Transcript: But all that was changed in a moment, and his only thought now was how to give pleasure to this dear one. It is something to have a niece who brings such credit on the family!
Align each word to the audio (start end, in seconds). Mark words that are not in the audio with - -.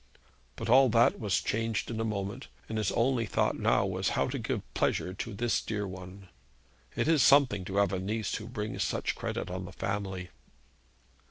But 0.55 0.67
all 0.67 0.89
that 0.89 1.19
was 1.19 1.39
changed 1.39 1.91
in 1.91 1.99
a 1.99 2.03
moment, 2.03 2.47
and 2.67 2.79
his 2.79 2.91
only 2.93 3.27
thought 3.27 3.59
now 3.59 3.85
was 3.85 4.09
how 4.17 4.27
to 4.29 4.39
give 4.39 4.73
pleasure 4.73 5.13
to 5.13 5.33
this 5.35 5.61
dear 5.61 5.87
one. 5.87 6.27
It 6.95 7.07
is 7.07 7.21
something 7.21 7.63
to 7.65 7.75
have 7.77 7.93
a 7.93 7.99
niece 7.99 8.33
who 8.33 8.47
brings 8.47 8.81
such 8.81 9.13
credit 9.13 9.51
on 9.51 9.65
the 9.65 9.71
family! 9.71 10.29